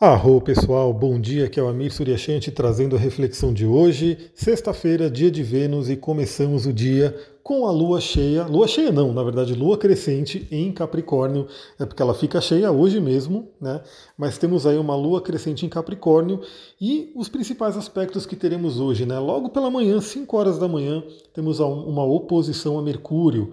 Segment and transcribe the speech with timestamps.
[0.00, 5.08] Arro pessoal, bom dia, aqui é o Amir Suryashanti trazendo a reflexão de hoje, sexta-feira,
[5.08, 9.22] dia de Vênus e começamos o dia com a lua cheia, lua cheia não, na
[9.22, 11.46] verdade lua crescente em Capricórnio,
[11.78, 13.82] é porque ela fica cheia hoje mesmo, né?
[14.18, 16.40] Mas temos aí uma lua crescente em Capricórnio
[16.80, 19.20] e os principais aspectos que teremos hoje, né?
[19.20, 23.52] Logo pela manhã, 5 horas da manhã, temos uma oposição a Mercúrio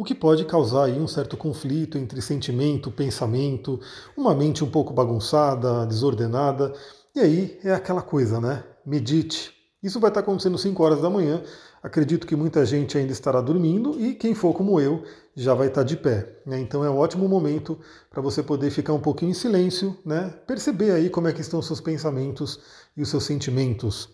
[0.00, 3.78] o que pode causar aí um certo conflito entre sentimento, pensamento,
[4.16, 6.72] uma mente um pouco bagunçada, desordenada.
[7.14, 8.64] E aí é aquela coisa, né?
[8.86, 9.52] Medite.
[9.82, 11.42] Isso vai estar acontecendo às 5 horas da manhã.
[11.82, 15.02] Acredito que muita gente ainda estará dormindo e quem for como eu
[15.36, 16.40] já vai estar de pé.
[16.46, 16.58] Né?
[16.60, 20.32] Então é um ótimo momento para você poder ficar um pouquinho em silêncio, né?
[20.46, 22.58] perceber aí como é que estão os seus pensamentos
[22.96, 24.08] e os seus sentimentos.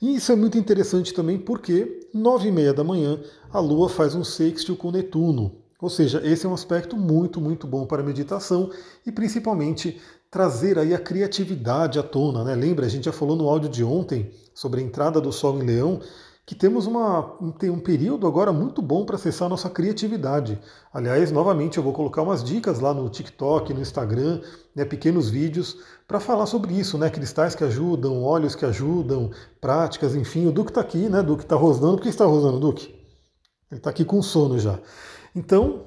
[0.00, 3.20] E isso é muito interessante também porque nove e meia da manhã
[3.50, 5.56] a Lua faz um sextil com Netuno.
[5.80, 8.70] Ou seja, esse é um aspecto muito, muito bom para a meditação
[9.06, 10.00] e principalmente
[10.30, 12.44] trazer aí a criatividade à tona.
[12.44, 12.54] Né?
[12.54, 15.66] Lembra, a gente já falou no áudio de ontem sobre a entrada do Sol em
[15.66, 16.00] Leão
[16.46, 20.60] que temos uma, tem um período agora muito bom para acessar a nossa criatividade.
[20.94, 24.40] Aliás, novamente, eu vou colocar umas dicas lá no TikTok, no Instagram,
[24.72, 27.10] né, pequenos vídeos, para falar sobre isso, né?
[27.10, 30.46] Cristais que ajudam, óleos que ajudam, práticas, enfim.
[30.46, 31.20] O Duque está aqui, né?
[31.20, 31.96] Duque está rosnando.
[31.96, 32.94] Por que está rosnando, Duque?
[33.68, 34.78] Ele está aqui com sono já.
[35.34, 35.82] Então,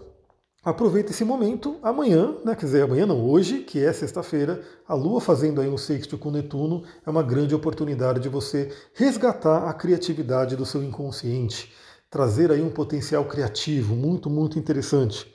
[0.63, 1.77] aproveita esse momento.
[1.81, 5.77] Amanhã, né, quer dizer, amanhã não, hoje, que é sexta-feira, a Lua fazendo aí um
[5.77, 11.71] sexto com Netuno, é uma grande oportunidade de você resgatar a criatividade do seu inconsciente,
[12.09, 15.33] trazer aí um potencial criativo muito, muito interessante.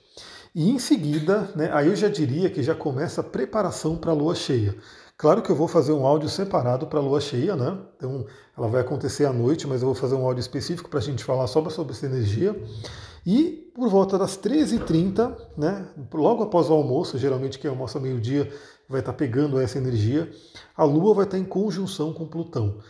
[0.54, 4.14] E em seguida, né, aí eu já diria que já começa a preparação para a
[4.14, 4.76] Lua cheia.
[5.24, 7.78] Claro que eu vou fazer um áudio separado para a lua cheia, né?
[7.96, 11.02] Então ela vai acontecer à noite, mas eu vou fazer um áudio específico para a
[11.02, 12.54] gente falar só sobre essa energia.
[13.24, 18.52] E por volta das 13h30, né, logo após o almoço, geralmente que é almoço meio-dia,
[18.86, 20.30] vai estar tá pegando essa energia,
[20.76, 22.80] a Lua vai estar tá em conjunção com Plutão.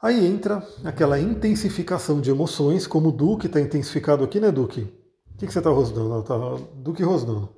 [0.00, 4.82] Aí entra aquela intensificação de emoções, como o Duque está intensificado aqui, né, Duque?
[5.34, 6.22] O que, que você está rosnando?
[6.22, 6.36] Tá,
[6.76, 7.48] Duque rosnando.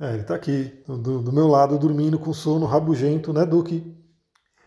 [0.00, 3.94] É, ele está aqui, do, do, meu lado, dormindo com sono rabugento, né, Duque?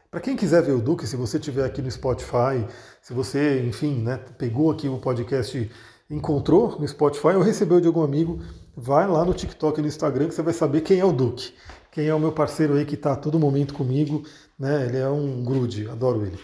[0.09, 2.65] Para quem quiser ver o Duque, se você estiver aqui no Spotify,
[3.01, 5.69] se você, enfim, né, pegou aqui o podcast,
[6.09, 8.39] encontrou no Spotify ou recebeu de algum amigo,
[8.75, 11.53] vai lá no TikTok e no Instagram que você vai saber quem é o Duque.
[11.91, 14.23] Quem é o meu parceiro aí que está todo momento comigo,
[14.57, 14.85] né?
[14.85, 16.39] Ele é um grude, adoro ele.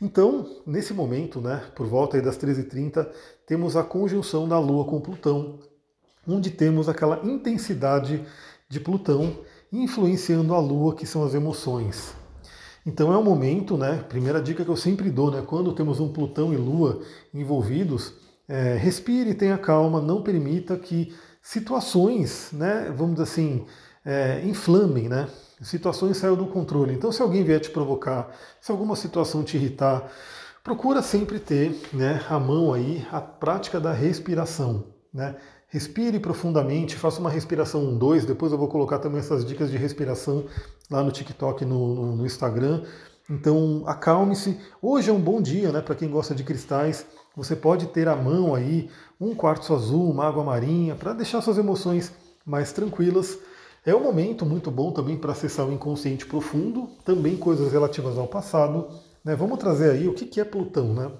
[0.00, 3.08] Então, nesse momento, né, por volta das 13h30,
[3.46, 5.60] temos a conjunção da Lua com Plutão,
[6.26, 8.24] onde temos aquela intensidade
[8.68, 9.38] de Plutão
[9.72, 12.14] influenciando a Lua, que são as emoções.
[12.84, 14.04] Então é um momento, né?
[14.08, 15.42] Primeira dica que eu sempre dou, né?
[15.46, 17.00] Quando temos um Plutão e Lua
[17.32, 18.12] envolvidos,
[18.48, 22.92] é, respire, tenha calma, não permita que situações, né?
[22.96, 23.64] Vamos dizer assim,
[24.04, 25.28] é, inflamem, né?
[25.62, 26.92] Situações saiam do controle.
[26.92, 30.10] Então, se alguém vier te provocar, se alguma situação te irritar,
[30.64, 32.20] procura sempre ter, né?
[32.28, 35.36] A mão aí, a prática da respiração, né?
[35.72, 38.26] Respire profundamente, faça uma respiração 1, 2.
[38.26, 40.44] Depois eu vou colocar também essas dicas de respiração
[40.90, 42.82] lá no TikTok, no, no, no Instagram.
[43.30, 44.60] Então acalme-se.
[44.82, 45.80] Hoje é um bom dia, né?
[45.80, 50.28] Para quem gosta de cristais, você pode ter à mão aí um quartzo azul, uma
[50.28, 52.12] água marinha, para deixar suas emoções
[52.44, 53.38] mais tranquilas.
[53.86, 58.28] É um momento muito bom também para acessar o inconsciente profundo, também coisas relativas ao
[58.28, 58.88] passado.
[59.24, 59.34] Né?
[59.34, 61.10] Vamos trazer aí o que é Plutão, né?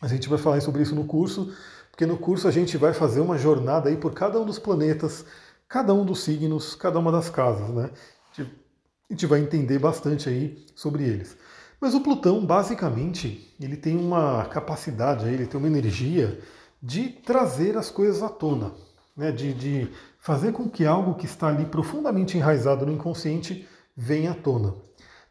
[0.00, 1.52] A gente vai falar sobre isso no curso,
[2.02, 5.24] porque no curso a gente vai fazer uma jornada aí por cada um dos planetas,
[5.68, 7.90] cada um dos signos, cada uma das casas, né?
[8.36, 11.36] A gente vai entender bastante aí sobre eles.
[11.80, 16.40] Mas o Plutão, basicamente, ele tem uma capacidade, ele tem uma energia
[16.82, 18.72] de trazer as coisas à tona,
[19.16, 19.30] né?
[19.30, 24.34] de, de fazer com que algo que está ali profundamente enraizado no inconsciente venha à
[24.34, 24.74] tona.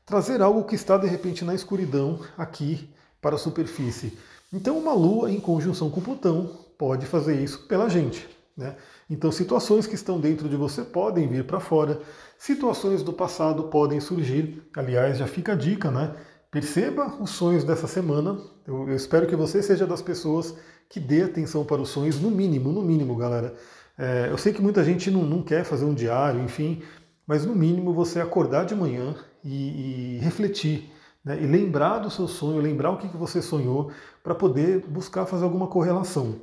[0.05, 2.89] Trazer algo que está de repente na escuridão aqui
[3.19, 4.17] para a superfície.
[4.53, 8.27] Então, uma Lua em conjunção com Plutão pode fazer isso pela gente.
[8.57, 8.75] Né?
[9.09, 12.01] Então, situações que estão dentro de você podem vir para fora,
[12.37, 14.61] situações do passado podem surgir.
[14.75, 16.15] Aliás, já fica a dica, né?
[16.51, 18.37] Perceba os sonhos dessa semana.
[18.67, 20.53] Eu, eu espero que você seja das pessoas
[20.89, 23.55] que dê atenção para os sonhos, no mínimo, no mínimo, galera.
[23.97, 26.81] É, eu sei que muita gente não, não quer fazer um diário, enfim,
[27.25, 30.91] mas no mínimo você acordar de manhã e, e refletir
[31.23, 33.91] né, e lembrar do seu sonho, lembrar o que, que você sonhou,
[34.23, 36.39] para poder buscar fazer alguma correlação.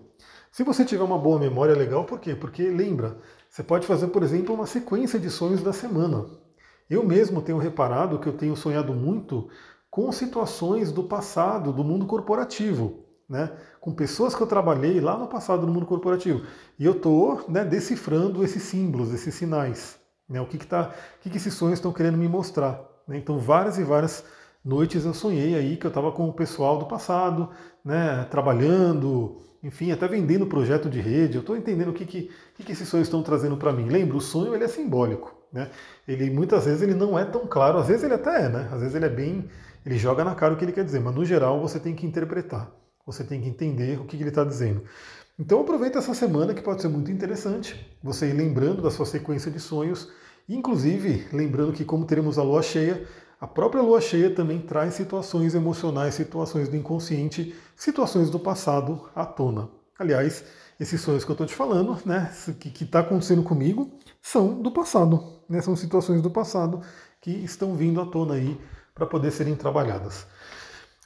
[0.51, 2.35] Se você tiver uma boa memória, é legal, por quê?
[2.35, 3.19] Porque lembra,
[3.51, 6.27] você pode fazer, por exemplo, uma sequência de sonhos da semana.
[6.89, 9.49] Eu mesmo tenho reparado que eu tenho sonhado muito
[9.91, 13.05] com situações do passado, do mundo corporativo.
[13.29, 16.47] né, com pessoas que eu trabalhei lá no passado no mundo corporativo.
[16.79, 19.99] E eu estou né, decifrando esses símbolos, esses sinais.
[20.29, 22.81] Né, o que, que, tá, o que, que esses sonhos estão querendo me mostrar.
[23.07, 23.19] Né?
[23.19, 24.25] Então, várias e várias
[24.69, 27.49] noites eu sonhei aí que eu estava com o pessoal do passado,
[27.83, 31.37] né, trabalhando, enfim, até vendendo projeto de rede.
[31.37, 33.89] Eu estou entendendo o que, que, que, que esses sonhos estão trazendo para mim.
[33.89, 35.35] Lembra, o sonho ele é simbólico.
[35.51, 35.71] Né?
[36.07, 38.69] Ele muitas vezes ele não é tão claro, às vezes ele até é, né?
[38.71, 39.49] Às vezes ele é bem,
[39.85, 42.05] ele joga na cara o que ele quer dizer, mas no geral você tem que
[42.05, 42.71] interpretar,
[43.07, 44.83] você tem que entender o que ele está dizendo.
[45.39, 49.51] Então aproveita essa semana que pode ser muito interessante, você ir lembrando da sua sequência
[49.51, 50.13] de sonhos,
[50.47, 53.07] inclusive lembrando que como teremos a lua cheia,
[53.41, 59.25] a própria lua cheia também traz situações emocionais, situações do inconsciente, situações do passado à
[59.25, 59.69] tona.
[59.97, 60.45] Aliás,
[60.79, 63.91] esses sonhos que eu estou te falando, né, que está acontecendo comigo,
[64.21, 65.39] são do passado.
[65.49, 66.81] Né, são situações do passado
[67.21, 68.61] que estão vindo à tona aí
[68.95, 70.27] para poder serem trabalhadas.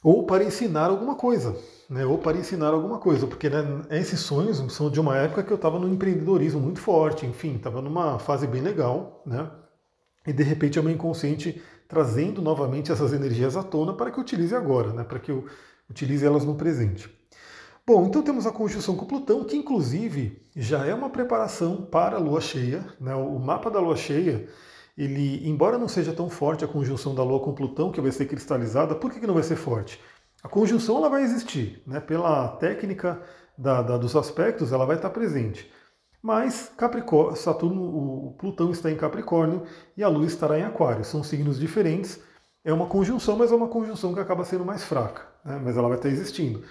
[0.03, 1.55] Ou para ensinar alguma coisa,
[1.89, 5.51] né, ou para ensinar alguma coisa, porque né, esses sonhos são de uma época que
[5.51, 9.49] eu estava no empreendedorismo muito forte, enfim, estava numa fase bem legal, né,
[10.25, 11.61] e de repente é o meu inconsciente
[11.93, 15.45] trazendo novamente essas energias à tona para que eu utilize agora, né, para que eu
[15.87, 17.07] utilize elas no presente.
[17.85, 22.19] Bom, então temos a conjunção com Plutão, que inclusive já é uma preparação para a
[22.19, 22.83] Lua cheia.
[22.99, 23.13] Né?
[23.13, 24.47] O mapa da Lua cheia,
[24.97, 28.25] ele, embora não seja tão forte a conjunção da Lua com Plutão, que vai ser
[28.25, 29.99] cristalizada, por que, que não vai ser forte?
[30.41, 31.99] A conjunção ela vai existir, né?
[31.99, 33.21] pela técnica
[33.57, 35.69] da, da, dos aspectos, ela vai estar presente.
[36.23, 39.63] Mas Capricórnio, Saturno, o Plutão está em Capricórnio
[39.97, 41.03] e a Lua estará em Aquário.
[41.03, 42.21] São signos diferentes.
[42.63, 45.59] É uma conjunção, mas é uma conjunção que acaba sendo mais fraca, né?
[45.61, 46.63] mas ela vai estar existindo.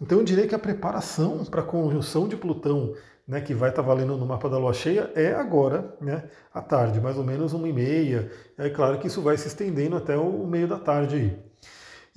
[0.00, 2.94] Então eu diria que a preparação para a conjunção de Plutão,
[3.26, 7.00] né, que vai estar valendo no mapa da Lua cheia, é agora, né, à tarde,
[7.00, 8.30] mais ou menos uma e meia.
[8.58, 11.47] É claro que isso vai se estendendo até o meio da tarde aí.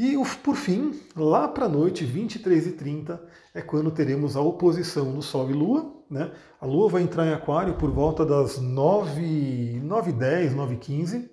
[0.03, 3.19] E por fim, lá para a noite, 23h30,
[3.53, 5.93] é quando teremos a oposição do Sol e Lua.
[6.09, 6.31] Né?
[6.59, 11.29] A Lua vai entrar em Aquário por volta das 9, 9h10, 9h15.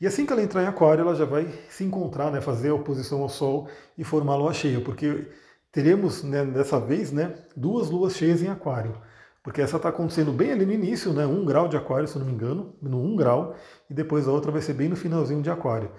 [0.00, 2.74] E assim que ela entrar em Aquário, ela já vai se encontrar, né, fazer a
[2.76, 3.66] oposição ao Sol
[3.98, 5.28] e formar a Lua cheia, porque
[5.72, 8.96] teremos né, dessa vez né, duas luas cheias em Aquário.
[9.42, 12.24] Porque essa está acontecendo bem ali no início, né, um grau de Aquário, se não
[12.24, 13.56] me engano, no um grau,
[13.90, 15.90] e depois a outra vai ser bem no finalzinho de Aquário.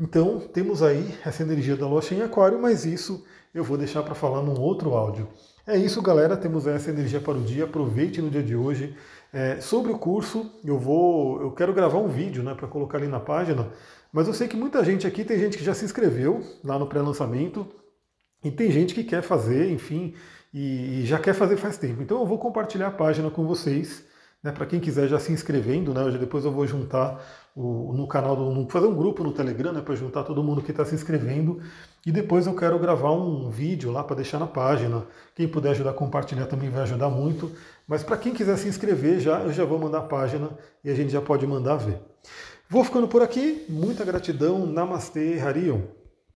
[0.00, 3.22] Então, temos aí essa energia da lua cheia em aquário, mas isso
[3.54, 5.28] eu vou deixar para falar num outro áudio.
[5.66, 6.38] É isso, galera.
[6.38, 7.64] Temos essa energia para o dia.
[7.64, 8.96] Aproveite no dia de hoje.
[9.30, 13.08] É, sobre o curso, eu vou, eu quero gravar um vídeo, né, para colocar ali
[13.08, 13.68] na página.
[14.10, 16.86] Mas eu sei que muita gente aqui tem gente que já se inscreveu lá no
[16.86, 17.66] pré-lançamento
[18.42, 20.14] e tem gente que quer fazer, enfim,
[20.52, 22.02] e, e já quer fazer faz tempo.
[22.02, 24.04] Então eu vou compartilhar a página com vocês.
[24.42, 27.22] Né, para quem quiser já se inscrevendo, né, depois eu vou juntar
[27.54, 30.70] o, no canal, do, fazer um grupo no Telegram né, para juntar todo mundo que
[30.70, 31.60] está se inscrevendo.
[32.06, 35.04] E depois eu quero gravar um vídeo lá para deixar na página.
[35.34, 37.52] Quem puder ajudar a compartilhar também vai ajudar muito.
[37.86, 40.50] Mas para quem quiser se inscrever, já eu já vou mandar a página
[40.82, 42.00] e a gente já pode mandar ver.
[42.68, 43.66] Vou ficando por aqui.
[43.68, 44.64] Muita gratidão.
[44.64, 45.99] Namastê, Harion.